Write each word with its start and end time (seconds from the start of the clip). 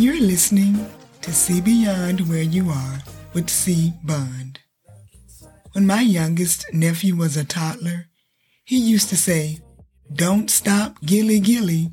You're 0.00 0.18
listening 0.18 0.86
to 1.20 1.30
See 1.30 1.60
Beyond 1.60 2.26
Where 2.26 2.42
You 2.42 2.70
Are 2.70 3.02
with 3.34 3.50
C. 3.50 3.92
Bond. 4.02 4.58
When 5.72 5.86
my 5.86 6.00
youngest 6.00 6.64
nephew 6.72 7.16
was 7.16 7.36
a 7.36 7.44
toddler, 7.44 8.06
he 8.64 8.78
used 8.78 9.10
to 9.10 9.16
say, 9.18 9.58
Don't 10.10 10.50
stop, 10.50 11.02
gilly 11.02 11.38
gilly. 11.38 11.90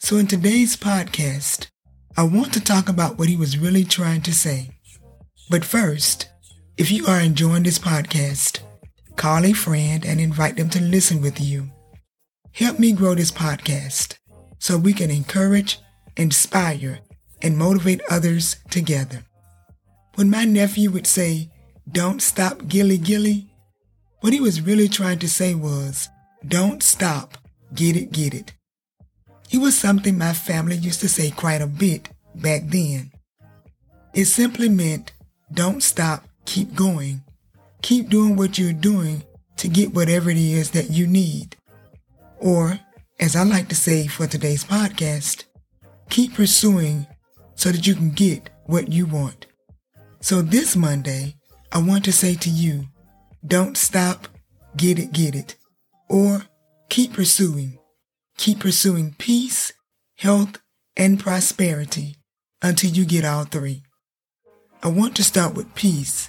So 0.00 0.16
in 0.16 0.26
today's 0.26 0.76
podcast, 0.76 1.68
I 2.16 2.22
want 2.22 2.52
to 2.54 2.60
talk 2.60 2.88
about 2.88 3.18
what 3.18 3.28
he 3.28 3.36
was 3.36 3.58
really 3.58 3.84
trying 3.84 4.22
to 4.22 4.34
say. 4.34 4.70
But 5.50 5.64
first, 5.64 6.28
if 6.76 6.90
you 6.90 7.06
are 7.06 7.20
enjoying 7.20 7.64
this 7.64 7.78
podcast, 7.78 8.60
call 9.16 9.44
a 9.44 9.52
friend 9.52 10.04
and 10.04 10.20
invite 10.20 10.56
them 10.56 10.70
to 10.70 10.82
listen 10.82 11.20
with 11.20 11.40
you. 11.40 11.70
Help 12.52 12.78
me 12.78 12.92
grow 12.92 13.14
this 13.14 13.32
podcast 13.32 14.16
so 14.58 14.76
we 14.76 14.92
can 14.92 15.10
encourage 15.10 15.78
inspire, 16.16 17.00
and 17.42 17.58
motivate 17.58 18.00
others 18.08 18.56
together. 18.70 19.24
When 20.14 20.30
my 20.30 20.44
nephew 20.44 20.90
would 20.90 21.06
say, 21.06 21.50
Don't 21.90 22.22
stop, 22.22 22.68
gilly 22.68 22.98
gilly, 22.98 23.50
what 24.20 24.32
he 24.32 24.40
was 24.40 24.60
really 24.60 24.88
trying 24.88 25.18
to 25.20 25.28
say 25.28 25.54
was, 25.54 26.08
Don't 26.46 26.82
stop, 26.82 27.38
get 27.74 27.96
it, 27.96 28.12
get 28.12 28.32
it. 28.34 28.54
It 29.50 29.58
was 29.58 29.76
something 29.76 30.18
my 30.18 30.32
family 30.32 30.76
used 30.76 31.00
to 31.00 31.08
say 31.08 31.30
quite 31.30 31.60
a 31.60 31.66
bit 31.66 32.08
back 32.34 32.62
then. 32.66 33.12
It 34.12 34.26
simply 34.26 34.68
meant, 34.68 35.12
Don't 35.52 35.82
stop, 35.82 36.24
keep 36.44 36.74
going. 36.74 37.22
Keep 37.82 38.08
doing 38.08 38.36
what 38.36 38.58
you're 38.58 38.72
doing 38.72 39.22
to 39.58 39.68
get 39.68 39.94
whatever 39.94 40.30
it 40.30 40.36
is 40.36 40.70
that 40.70 40.90
you 40.90 41.06
need. 41.06 41.56
Or, 42.38 42.80
as 43.20 43.36
I 43.36 43.44
like 43.44 43.68
to 43.68 43.74
say 43.74 44.06
for 44.06 44.26
today's 44.26 44.64
podcast, 44.64 45.44
Keep 46.10 46.34
pursuing 46.34 47.06
so 47.54 47.70
that 47.70 47.86
you 47.86 47.94
can 47.94 48.10
get 48.10 48.50
what 48.66 48.92
you 48.92 49.06
want. 49.06 49.46
So 50.20 50.42
this 50.42 50.76
Monday, 50.76 51.36
I 51.72 51.78
want 51.78 52.04
to 52.04 52.12
say 52.12 52.34
to 52.36 52.50
you, 52.50 52.84
don't 53.46 53.76
stop, 53.76 54.28
get 54.76 54.98
it, 54.98 55.12
get 55.12 55.34
it. 55.34 55.56
Or 56.08 56.42
keep 56.88 57.14
pursuing. 57.14 57.78
Keep 58.36 58.60
pursuing 58.60 59.14
peace, 59.18 59.72
health, 60.16 60.58
and 60.96 61.18
prosperity 61.18 62.16
until 62.62 62.90
you 62.90 63.04
get 63.04 63.24
all 63.24 63.44
three. 63.44 63.82
I 64.82 64.88
want 64.88 65.16
to 65.16 65.24
start 65.24 65.54
with 65.54 65.74
peace 65.74 66.28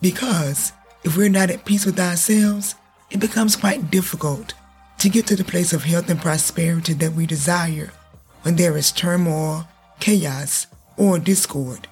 because 0.00 0.72
if 1.04 1.16
we're 1.16 1.28
not 1.28 1.50
at 1.50 1.64
peace 1.64 1.86
with 1.86 2.00
ourselves, 2.00 2.74
it 3.10 3.20
becomes 3.20 3.56
quite 3.56 3.90
difficult 3.90 4.54
to 4.98 5.08
get 5.08 5.26
to 5.26 5.36
the 5.36 5.44
place 5.44 5.72
of 5.72 5.84
health 5.84 6.08
and 6.10 6.20
prosperity 6.20 6.94
that 6.94 7.12
we 7.12 7.26
desire 7.26 7.92
when 8.42 8.56
there 8.56 8.76
is 8.76 8.90
turmoil, 8.90 9.68
chaos, 10.00 10.66
or 10.96 11.18
discord. 11.18 11.88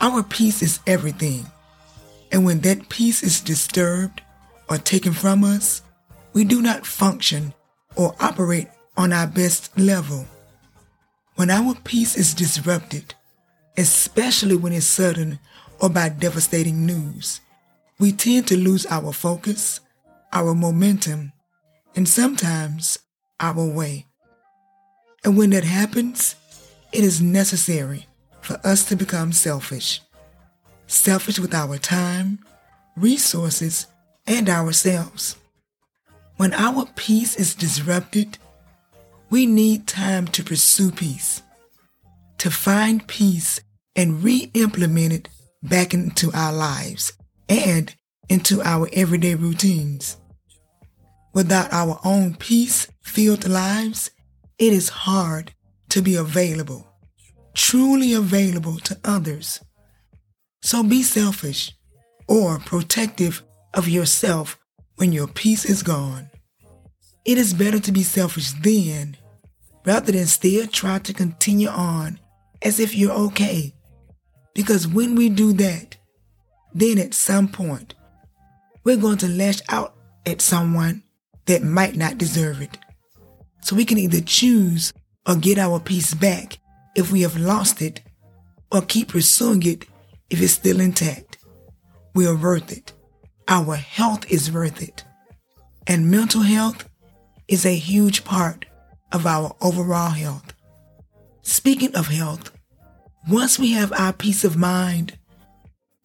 Our 0.00 0.22
peace 0.22 0.62
is 0.62 0.80
everything. 0.86 1.46
And 2.32 2.44
when 2.44 2.60
that 2.60 2.88
peace 2.88 3.22
is 3.22 3.40
disturbed 3.40 4.22
or 4.68 4.78
taken 4.78 5.12
from 5.12 5.44
us, 5.44 5.82
we 6.32 6.44
do 6.44 6.62
not 6.62 6.86
function 6.86 7.54
or 7.96 8.14
operate 8.20 8.68
on 8.96 9.12
our 9.12 9.26
best 9.26 9.76
level. 9.78 10.26
When 11.36 11.50
our 11.50 11.74
peace 11.84 12.16
is 12.16 12.34
disrupted, 12.34 13.14
especially 13.76 14.56
when 14.56 14.72
it's 14.72 14.86
sudden 14.86 15.38
or 15.80 15.88
by 15.88 16.08
devastating 16.08 16.86
news, 16.86 17.40
we 17.98 18.12
tend 18.12 18.46
to 18.48 18.56
lose 18.56 18.86
our 18.86 19.12
focus, 19.12 19.80
our 20.32 20.54
momentum, 20.54 21.32
and 21.96 22.08
sometimes 22.08 22.98
our 23.40 23.64
way. 23.64 24.06
And 25.24 25.36
when 25.36 25.50
that 25.50 25.64
happens, 25.64 26.36
it 26.92 27.02
is 27.02 27.20
necessary 27.20 28.06
for 28.40 28.60
us 28.64 28.84
to 28.86 28.96
become 28.96 29.32
selfish. 29.32 30.00
Selfish 30.86 31.38
with 31.38 31.54
our 31.54 31.78
time, 31.78 32.38
resources, 32.96 33.86
and 34.26 34.48
ourselves. 34.48 35.36
When 36.36 36.52
our 36.52 36.86
peace 36.96 37.36
is 37.36 37.54
disrupted, 37.54 38.38
we 39.30 39.46
need 39.46 39.86
time 39.86 40.26
to 40.28 40.42
pursue 40.42 40.90
peace, 40.90 41.42
to 42.38 42.50
find 42.50 43.06
peace 43.06 43.60
and 43.94 44.22
re-implement 44.22 45.12
it 45.12 45.28
back 45.62 45.94
into 45.94 46.32
our 46.34 46.52
lives 46.52 47.12
and 47.48 47.94
into 48.28 48.60
our 48.62 48.88
everyday 48.92 49.34
routines. 49.36 50.16
Without 51.32 51.72
our 51.72 52.00
own 52.04 52.34
peace-filled 52.34 53.48
lives, 53.48 54.10
it 54.58 54.72
is 54.72 54.88
hard 54.88 55.52
to 55.90 56.02
be 56.02 56.16
available, 56.16 56.86
truly 57.54 58.12
available 58.12 58.78
to 58.78 58.98
others. 59.04 59.60
So 60.62 60.82
be 60.82 61.02
selfish 61.02 61.72
or 62.26 62.58
protective 62.58 63.42
of 63.72 63.88
yourself 63.88 64.58
when 64.96 65.12
your 65.12 65.26
peace 65.26 65.64
is 65.64 65.82
gone. 65.82 66.30
It 67.24 67.38
is 67.38 67.54
better 67.54 67.80
to 67.80 67.92
be 67.92 68.02
selfish 68.02 68.52
then 68.62 69.16
rather 69.84 70.12
than 70.12 70.26
still 70.26 70.66
try 70.66 70.98
to 70.98 71.12
continue 71.12 71.68
on 71.68 72.18
as 72.62 72.80
if 72.80 72.94
you're 72.94 73.12
okay. 73.12 73.74
Because 74.54 74.86
when 74.86 75.14
we 75.14 75.28
do 75.28 75.52
that, 75.54 75.96
then 76.72 76.98
at 76.98 77.14
some 77.14 77.48
point, 77.48 77.94
we're 78.82 78.96
going 78.96 79.18
to 79.18 79.28
lash 79.28 79.60
out 79.68 79.94
at 80.26 80.40
someone 80.40 81.02
that 81.46 81.62
might 81.62 81.96
not 81.96 82.18
deserve 82.18 82.62
it. 82.62 82.78
So 83.60 83.76
we 83.76 83.84
can 83.84 83.98
either 83.98 84.20
choose 84.20 84.92
or 85.26 85.36
get 85.36 85.58
our 85.58 85.80
peace 85.80 86.14
back 86.14 86.58
if 86.94 87.10
we 87.10 87.22
have 87.22 87.36
lost 87.36 87.82
it, 87.82 88.00
or 88.70 88.80
keep 88.82 89.08
pursuing 89.08 89.62
it 89.64 89.84
if 90.30 90.40
it's 90.40 90.52
still 90.52 90.80
intact. 90.80 91.38
We 92.14 92.26
are 92.26 92.36
worth 92.36 92.72
it. 92.72 92.92
Our 93.48 93.76
health 93.76 94.30
is 94.30 94.50
worth 94.50 94.82
it. 94.82 95.04
And 95.86 96.10
mental 96.10 96.42
health 96.42 96.88
is 97.48 97.66
a 97.66 97.76
huge 97.76 98.24
part 98.24 98.64
of 99.12 99.26
our 99.26 99.54
overall 99.60 100.10
health. 100.10 100.54
Speaking 101.42 101.94
of 101.94 102.08
health, 102.08 102.50
once 103.28 103.58
we 103.58 103.72
have 103.72 103.92
our 103.92 104.12
peace 104.12 104.44
of 104.44 104.56
mind, 104.56 105.18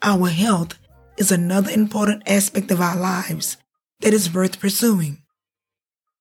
our 0.02 0.28
health 0.28 0.78
is 1.18 1.32
another 1.32 1.72
important 1.72 2.24
aspect 2.28 2.72
of 2.72 2.82
our 2.82 2.98
lives 2.98 3.58
that 4.02 4.14
is 4.14 4.34
worth 4.34 4.60
pursuing 4.60 5.22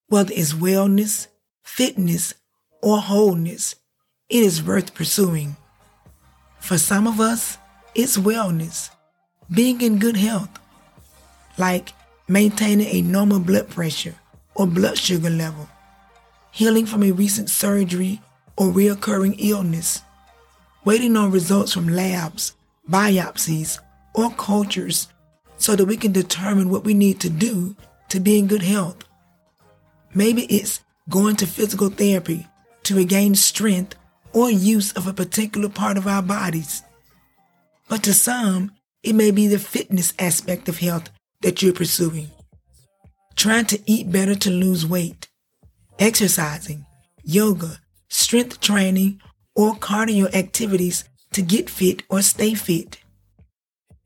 whether 0.09 0.33
it's 0.35 0.55
wellness, 0.55 1.29
fitness, 1.63 2.35
or 2.83 2.99
wholeness, 2.99 3.75
it 4.29 4.43
is 4.43 4.63
worth 4.63 4.95
pursuing. 4.95 5.57
For 6.61 6.79
some 6.79 7.07
of 7.07 7.21
us, 7.21 7.59
it's 7.95 8.17
wellness, 8.17 8.91
being 9.51 9.81
in 9.81 9.99
good 9.99 10.17
health, 10.17 10.51
like 11.59 11.93
maintaining 12.29 12.87
a 12.89 13.03
normal 13.03 13.41
blood 13.41 13.69
pressure 13.69 14.15
or 14.55 14.67
blood 14.67 14.99
sugar 14.99 15.31
level, 15.31 15.69
healing 16.51 16.87
from 16.87 17.03
a 17.03 17.11
recent 17.13 17.51
surgery 17.51 18.21
or 18.57 18.67
reoccurring 18.67 19.37
illness, 19.39 20.03
waiting 20.85 21.17
on 21.17 21.31
results 21.31 21.73
from 21.73 21.89
labs, 21.89 22.55
biopsies, 22.89 23.79
or 24.15 24.31
cultures 24.31 25.09
so 25.57 25.77
that 25.77 25.87
we 25.87 25.97
can 25.97 26.13
determine 26.13 26.71
what 26.71 26.85
we 26.85 26.95
need 26.95 27.21
to 27.21 27.31
do 27.31 27.77
to 28.09 28.21
be 28.21 28.39
in 28.39 28.47
good 28.47 28.63
health. 28.63 29.05
Maybe 30.15 30.43
it's 30.45 30.81
going 31.09 31.37
to 31.37 31.47
physical 31.47 31.91
therapy 31.91 32.47
to 32.85 32.97
regain 32.97 33.35
strength 33.35 33.97
or 34.33 34.51
use 34.51 34.93
of 34.93 35.07
a 35.07 35.13
particular 35.13 35.69
part 35.69 35.97
of 35.97 36.07
our 36.07 36.23
bodies. 36.23 36.83
But 37.89 38.03
to 38.05 38.15
some, 38.15 38.73
it 39.03 39.15
may 39.15 39.31
be 39.31 39.47
the 39.47 39.59
fitness 39.59 40.13
aspect 40.19 40.69
of 40.69 40.79
health 40.79 41.11
that 41.43 41.63
you're 41.63 41.73
pursuing. 41.73 42.31
Trying 43.37 43.67
to 43.67 43.81
eat 43.87 44.11
better 44.11 44.35
to 44.35 44.51
lose 44.51 44.87
weight, 44.87 45.29
exercising, 45.99 46.87
yoga, 47.23 47.79
strength 48.09 48.61
training, 48.61 49.21
or 49.55 49.75
cardio 49.75 50.33
activities 50.35 51.05
to 51.33 51.43
get 51.43 51.71
fit 51.71 52.03
or 52.09 52.23
stay 52.23 52.55
fit. 52.55 52.99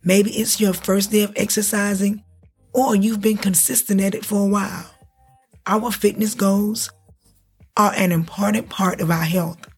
Maybe 0.05 0.31
it's 0.33 0.61
your 0.61 0.73
first 0.73 1.13
day 1.13 1.23
of 1.23 1.33
exercising 1.37 2.25
or 2.75 2.97
you've 2.97 3.21
been 3.21 3.37
consistent 3.37 4.01
at 4.01 4.15
it 4.15 4.25
for 4.25 4.47
a 4.47 4.51
while 4.51 4.93
our 5.67 5.91
fitness 5.93 6.35
goals 6.35 6.91
are 7.77 7.93
an 7.95 8.13
important 8.13 8.69
part 8.69 9.01
of 9.01 9.11
our 9.11 9.25
health. 9.25 9.69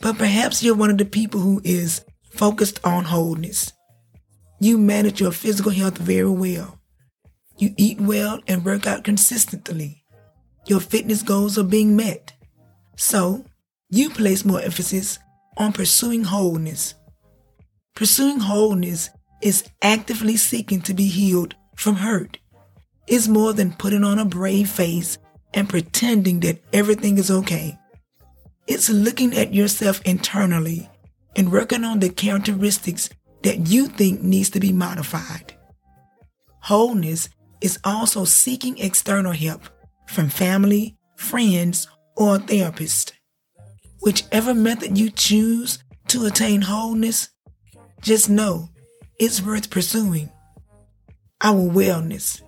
But 0.00 0.18
perhaps 0.18 0.62
you're 0.62 0.76
one 0.76 0.90
of 0.90 0.98
the 0.98 1.04
people 1.04 1.40
who 1.40 1.60
is 1.64 2.04
focused 2.30 2.80
on 2.84 3.04
wholeness. 3.04 3.72
You 4.62 4.78
manage 4.78 5.20
your 5.20 5.32
physical 5.32 5.72
health 5.72 5.98
very 5.98 6.30
well. 6.30 6.78
You 7.58 7.74
eat 7.76 8.00
well 8.00 8.40
and 8.46 8.64
work 8.64 8.86
out 8.86 9.04
consistently. 9.04 10.04
Your 10.66 10.80
fitness 10.80 11.22
goals 11.22 11.58
are 11.58 11.64
being 11.64 11.96
met. 11.96 12.32
So, 12.96 13.44
you 13.90 14.08
place 14.08 14.44
more 14.44 14.60
emphasis 14.60 15.18
on 15.58 15.72
pursuing 15.72 16.24
wholeness, 16.24 16.94
Pursuing 17.94 18.40
wholeness 18.40 19.10
is 19.42 19.64
actively 19.82 20.36
seeking 20.36 20.80
to 20.82 20.94
be 20.94 21.08
healed 21.08 21.54
from 21.76 21.96
hurt. 21.96 22.38
It's 23.06 23.28
more 23.28 23.52
than 23.52 23.72
putting 23.72 24.04
on 24.04 24.18
a 24.18 24.24
brave 24.24 24.70
face 24.70 25.18
and 25.52 25.68
pretending 25.68 26.40
that 26.40 26.62
everything 26.72 27.18
is 27.18 27.30
okay. 27.30 27.78
It's 28.66 28.88
looking 28.88 29.36
at 29.36 29.52
yourself 29.52 30.00
internally 30.06 30.88
and 31.36 31.52
working 31.52 31.84
on 31.84 31.98
the 32.00 32.08
characteristics 32.08 33.10
that 33.42 33.68
you 33.68 33.86
think 33.86 34.22
needs 34.22 34.50
to 34.50 34.60
be 34.60 34.72
modified. 34.72 35.54
Wholeness 36.60 37.28
is 37.60 37.78
also 37.84 38.24
seeking 38.24 38.78
external 38.78 39.32
help 39.32 39.62
from 40.06 40.28
family, 40.28 40.96
friends, 41.16 41.88
or 42.16 42.36
a 42.36 42.38
therapist. 42.38 43.14
Whichever 44.00 44.54
method 44.54 44.98
you 44.98 45.10
choose 45.10 45.78
to 46.08 46.26
attain 46.26 46.62
wholeness, 46.62 47.30
just 48.00 48.28
know 48.28 48.68
it's 49.18 49.42
worth 49.42 49.70
pursuing. 49.70 50.30
Our 51.40 51.70
wellness, 51.70 52.42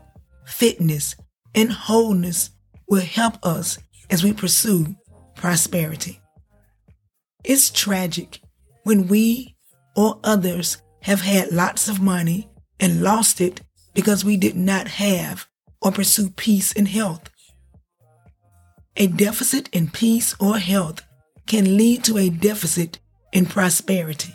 fitness, 0.45 1.15
and 1.55 1.73
wholeness 1.73 2.51
will 2.89 3.03
help 3.03 3.35
us 3.45 3.79
as 4.11 4.23
we 4.23 4.33
pursue 4.33 4.95
prosperity. 5.35 6.21
It's 7.45 7.71
tragic 7.71 8.41
when 8.83 9.09
we 9.09 9.57
or 9.97 10.19
others 10.25 10.79
have 11.05 11.21
had 11.21 11.53
lots 11.53 11.87
of 11.87 12.01
money 12.01 12.49
and 12.81 13.03
lost 13.03 13.41
it 13.41 13.61
because 13.93 14.25
we 14.25 14.39
did 14.39 14.57
not 14.57 14.89
have 14.89 15.47
or 15.83 15.93
pursue 15.93 16.31
peace 16.31 16.73
and 16.73 16.89
health. 16.89 17.29
A 18.97 19.07
deficit 19.07 19.69
in 19.71 19.91
peace 19.91 20.35
or 20.41 20.57
health 20.57 21.03
can 21.47 21.77
lead 21.77 22.05
to 22.05 22.17
a 22.17 22.31
deficit 22.31 23.01
in 23.33 23.45
prosperity. 23.45 24.35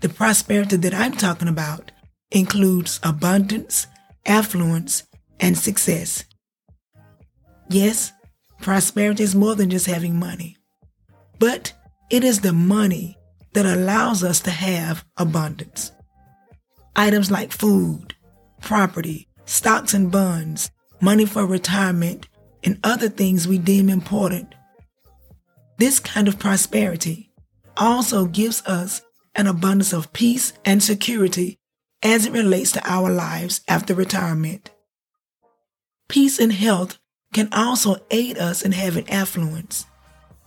The 0.00 0.08
prosperity 0.08 0.76
that 0.76 0.94
I'm 0.94 1.12
talking 1.12 1.48
about 1.48 1.90
includes 2.30 3.00
abundance, 3.02 3.88
affluence, 4.26 5.02
and 5.40 5.58
success. 5.58 6.24
Yes, 7.68 8.12
prosperity 8.60 9.24
is 9.24 9.34
more 9.34 9.56
than 9.56 9.70
just 9.70 9.86
having 9.86 10.16
money, 10.16 10.56
but 11.40 11.72
it 12.08 12.22
is 12.22 12.40
the 12.40 12.52
money 12.52 13.16
that 13.52 13.66
allows 13.66 14.22
us 14.22 14.40
to 14.40 14.50
have 14.50 15.04
abundance. 15.16 15.92
Items 16.96 17.30
like 17.30 17.52
food, 17.52 18.14
property, 18.60 19.28
stocks 19.44 19.94
and 19.94 20.10
bonds, 20.10 20.70
money 21.00 21.26
for 21.26 21.46
retirement, 21.46 22.28
and 22.62 22.78
other 22.84 23.08
things 23.08 23.48
we 23.48 23.58
deem 23.58 23.88
important. 23.88 24.54
This 25.78 25.98
kind 25.98 26.28
of 26.28 26.38
prosperity 26.38 27.32
also 27.76 28.26
gives 28.26 28.64
us 28.66 29.02
an 29.34 29.46
abundance 29.46 29.92
of 29.92 30.12
peace 30.12 30.52
and 30.64 30.82
security 30.82 31.58
as 32.02 32.26
it 32.26 32.32
relates 32.32 32.72
to 32.72 32.90
our 32.90 33.10
lives 33.10 33.62
after 33.68 33.94
retirement. 33.94 34.70
Peace 36.08 36.38
and 36.38 36.52
health 36.52 36.98
can 37.32 37.48
also 37.52 37.96
aid 38.10 38.36
us 38.36 38.62
in 38.62 38.72
having 38.72 39.08
affluence, 39.08 39.86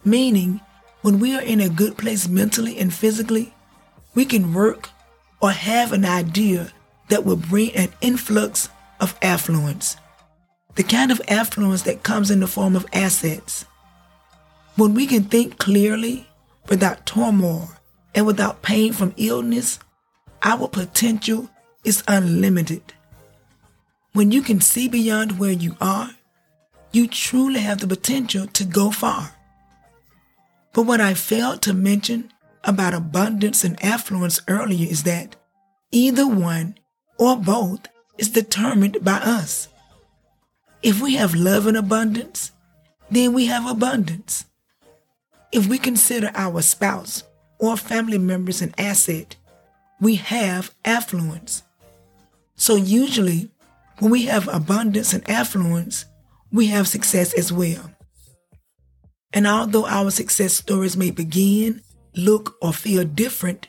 meaning 0.04 0.62
when 1.04 1.20
we 1.20 1.36
are 1.36 1.42
in 1.42 1.60
a 1.60 1.70
good 1.70 1.98
place 1.98 2.28
mentally 2.28 2.80
and 2.80 2.94
physically, 2.94 3.54
we 4.16 4.26
can 4.26 4.54
work 4.54 4.90
or 5.42 5.52
have 5.52 5.92
an 5.92 6.06
idea 6.06 6.72
that 7.10 7.26
will 7.26 7.36
bring 7.36 7.76
an 7.76 7.90
influx 8.02 8.70
of 9.02 9.18
affluence. 9.22 9.98
The 10.76 10.84
kind 10.84 11.12
of 11.12 11.22
affluence 11.28 11.84
that 11.84 12.04
comes 12.04 12.32
in 12.32 12.40
the 12.40 12.48
form 12.48 12.76
of 12.76 12.88
assets. 12.94 13.66
When 14.76 14.94
we 14.94 15.06
can 15.06 15.26
think 15.26 15.60
clearly, 15.60 16.28
without 16.70 17.06
turmoil, 17.06 17.70
and 18.16 18.26
without 18.26 18.62
pain 18.62 18.94
from 18.94 19.14
illness, 19.18 19.80
our 20.42 20.70
potential 20.70 21.50
is 21.84 22.04
unlimited. 22.08 22.94
When 24.14 24.32
you 24.32 24.42
can 24.42 24.62
see 24.62 24.88
beyond 24.88 25.38
where 25.38 25.52
you 25.52 25.76
are, 25.82 26.12
you 26.94 27.08
truly 27.08 27.60
have 27.60 27.80
the 27.80 27.88
potential 27.88 28.48
to 28.48 28.64
go 28.64 28.90
far. 28.90 29.32
But 30.74 30.84
what 30.84 31.00
I 31.00 31.14
failed 31.14 31.62
to 31.64 31.74
mention 31.74 32.32
about 32.64 32.94
abundance 32.94 33.64
and 33.64 33.84
affluence 33.84 34.42
earlier 34.48 34.90
is 34.90 35.04
that 35.04 35.36
either 35.92 36.28
one 36.28 36.76
or 37.20 37.38
both 37.38 37.82
is 38.18 38.30
determined 38.30 38.98
by 39.04 39.14
us. 39.14 39.68
If 40.82 41.02
we 41.02 41.16
have 41.16 41.36
love 41.36 41.68
and 41.68 41.78
abundance, 41.78 42.52
then 43.10 43.34
we 43.34 43.46
have 43.46 43.70
abundance. 43.70 44.46
If 45.52 45.68
we 45.68 45.78
consider 45.78 46.32
our 46.34 46.62
spouse 46.62 47.24
or 47.60 47.78
family 47.78 48.18
members 48.18 48.62
an 48.62 48.74
asset, 48.78 49.36
we 50.02 50.16
have 50.16 50.74
affluence. 50.84 51.64
So 52.56 52.76
usually, 52.76 53.52
when 54.00 54.12
we 54.12 54.26
have 54.26 54.48
abundance 54.48 55.14
and 55.14 55.28
affluence, 55.30 56.06
we 56.52 56.68
have 56.68 56.88
success 56.88 57.34
as 57.34 57.54
well. 57.54 57.93
And 59.34 59.48
although 59.48 59.88
our 59.88 60.12
success 60.12 60.54
stories 60.54 60.96
may 60.96 61.10
begin, 61.12 61.82
look, 62.16 62.56
or 62.62 62.72
feel 62.72 63.04
different, 63.04 63.68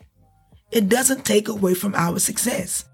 it 0.71 0.89
doesn't 0.89 1.25
take 1.25 1.49
away 1.49 1.75
from 1.75 1.95
our 1.95 2.19
success. 2.19 2.85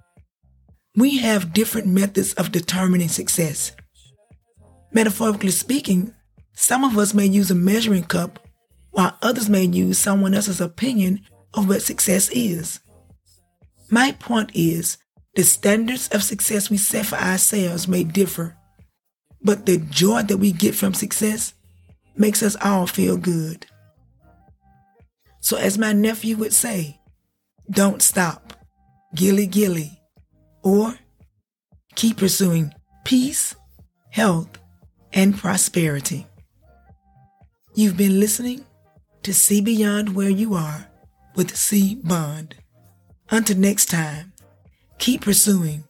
We 0.97 1.19
have 1.19 1.53
different 1.53 1.89
methods 1.89 2.33
of 2.35 2.53
determining 2.53 3.09
success. 3.09 3.73
Metaphorically 4.93 5.51
speaking, 5.51 6.15
some 6.55 6.85
of 6.85 6.97
us 6.99 7.15
may 7.15 7.27
use 7.27 7.51
a 7.51 7.55
measuring 7.55 8.05
cup, 8.05 8.39
while 8.91 9.17
others 9.23 9.49
may 9.49 9.65
use 9.65 9.99
someone 9.99 10.35
else's 10.35 10.61
opinion 10.61 11.21
of 11.55 11.69
what 11.69 11.83
success 11.83 12.29
is. 12.33 12.81
My 13.89 14.13
point 14.13 14.51
is, 14.55 14.99
the 15.35 15.43
standards 15.43 16.09
of 16.09 16.23
success 16.23 16.71
we 16.71 16.77
set 16.77 17.07
for 17.07 17.17
ourselves 17.17 17.89
may 17.89 18.05
differ, 18.05 18.57
but 19.43 19.67
the 19.67 19.79
joy 19.79 20.23
that 20.23 20.39
we 20.39 20.53
get 20.53 20.75
from 20.75 20.93
success 20.93 21.55
makes 22.17 22.43
us 22.43 22.57
all 22.62 22.87
feel 22.87 23.17
good. 23.17 23.67
So, 25.41 25.57
as 25.57 25.79
my 25.79 25.93
nephew 25.93 26.37
would 26.37 26.53
say, 26.53 27.01
don't 27.71 28.03
stop, 28.03 28.53
gilly 29.15 29.47
gilly, 29.47 30.01
or 30.62 30.97
keep 31.95 32.19
pursuing 32.19 32.75
peace, 33.05 33.55
health, 34.11 34.59
and 35.12 35.37
prosperity. 35.37 36.27
You've 37.75 37.97
been 37.97 38.21
listening 38.21 38.65
to 39.23 39.33
See 39.33 39.61
Beyond 39.61 40.15
Where 40.15 40.29
You 40.29 40.55
Are 40.55 40.89
with 41.37 41.57
C. 41.57 41.95
Bond. 41.95 42.55
Until 43.31 43.57
next 43.57 43.87
time, 43.87 44.33
keep 44.99 45.23
pursuing 45.23 45.85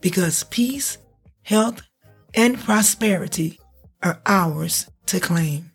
because 0.00 0.44
peace, 0.44 0.98
health, 1.42 1.82
and 2.34 2.58
prosperity 2.58 3.59
are 4.02 4.20
ours 4.26 4.90
to 5.06 5.20
claim. 5.20 5.69